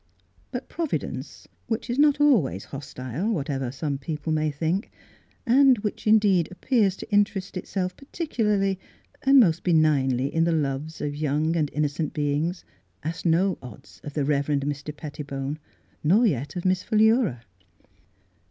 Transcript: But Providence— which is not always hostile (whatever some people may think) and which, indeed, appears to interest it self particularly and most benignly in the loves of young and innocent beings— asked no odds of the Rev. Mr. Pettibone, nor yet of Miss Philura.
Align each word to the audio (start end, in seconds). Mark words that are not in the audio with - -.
But 0.49 0.67
Providence— 0.67 1.47
which 1.67 1.87
is 1.87 1.99
not 1.99 2.19
always 2.19 2.63
hostile 2.65 3.31
(whatever 3.31 3.71
some 3.71 3.99
people 3.99 4.33
may 4.33 4.49
think) 4.49 4.89
and 5.45 5.77
which, 5.77 6.07
indeed, 6.07 6.49
appears 6.51 6.97
to 6.97 7.11
interest 7.11 7.55
it 7.55 7.67
self 7.67 7.95
particularly 7.95 8.79
and 9.21 9.39
most 9.39 9.61
benignly 9.63 10.33
in 10.33 10.43
the 10.43 10.53
loves 10.53 11.01
of 11.01 11.15
young 11.15 11.55
and 11.55 11.69
innocent 11.71 12.13
beings— 12.15 12.65
asked 13.03 13.27
no 13.27 13.59
odds 13.61 14.01
of 14.03 14.15
the 14.15 14.25
Rev. 14.25 14.47
Mr. 14.47 14.97
Pettibone, 14.97 15.59
nor 16.03 16.25
yet 16.25 16.55
of 16.55 16.65
Miss 16.65 16.81
Philura. 16.81 17.43